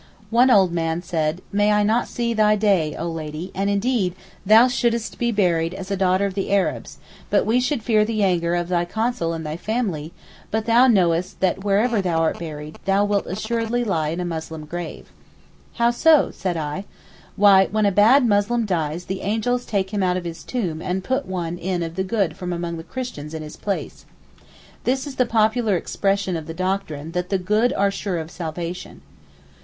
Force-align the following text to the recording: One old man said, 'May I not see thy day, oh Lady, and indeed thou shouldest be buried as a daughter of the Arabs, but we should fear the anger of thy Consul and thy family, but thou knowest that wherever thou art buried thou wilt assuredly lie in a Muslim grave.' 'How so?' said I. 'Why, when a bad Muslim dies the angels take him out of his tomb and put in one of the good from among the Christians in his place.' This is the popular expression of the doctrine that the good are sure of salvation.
One 0.31 0.49
old 0.49 0.71
man 0.71 1.03
said, 1.03 1.41
'May 1.51 1.71
I 1.71 1.83
not 1.83 2.07
see 2.07 2.33
thy 2.33 2.55
day, 2.55 2.95
oh 2.97 3.07
Lady, 3.07 3.51
and 3.53 3.69
indeed 3.69 4.15
thou 4.43 4.67
shouldest 4.67 5.19
be 5.19 5.31
buried 5.31 5.75
as 5.75 5.91
a 5.91 5.95
daughter 5.95 6.25
of 6.25 6.33
the 6.33 6.51
Arabs, 6.51 6.97
but 7.29 7.45
we 7.45 7.59
should 7.59 7.83
fear 7.83 8.03
the 8.03 8.23
anger 8.23 8.55
of 8.55 8.67
thy 8.67 8.83
Consul 8.83 9.31
and 9.31 9.45
thy 9.45 9.57
family, 9.57 10.11
but 10.49 10.65
thou 10.65 10.87
knowest 10.87 11.39
that 11.41 11.63
wherever 11.63 12.01
thou 12.01 12.17
art 12.17 12.39
buried 12.39 12.79
thou 12.85 13.05
wilt 13.05 13.27
assuredly 13.27 13.83
lie 13.83 14.07
in 14.09 14.19
a 14.19 14.25
Muslim 14.25 14.65
grave.' 14.65 15.11
'How 15.73 15.91
so?' 15.91 16.31
said 16.31 16.57
I. 16.57 16.85
'Why, 17.35 17.67
when 17.67 17.85
a 17.85 17.91
bad 17.91 18.25
Muslim 18.25 18.65
dies 18.65 19.05
the 19.05 19.21
angels 19.21 19.67
take 19.67 19.93
him 19.93 20.01
out 20.01 20.17
of 20.17 20.25
his 20.25 20.43
tomb 20.43 20.81
and 20.81 21.03
put 21.03 21.25
in 21.25 21.29
one 21.29 21.83
of 21.83 21.93
the 21.93 22.03
good 22.03 22.35
from 22.35 22.51
among 22.51 22.77
the 22.77 22.83
Christians 22.83 23.35
in 23.35 23.43
his 23.43 23.55
place.' 23.55 24.05
This 24.83 25.05
is 25.05 25.17
the 25.17 25.27
popular 25.27 25.75
expression 25.77 26.35
of 26.35 26.47
the 26.47 26.55
doctrine 26.55 27.11
that 27.11 27.29
the 27.29 27.37
good 27.37 27.71
are 27.73 27.91
sure 27.91 28.17
of 28.17 28.31
salvation. 28.31 29.03